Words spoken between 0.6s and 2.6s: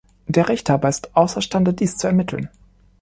aber ist außerstande, dies zu ermitteln.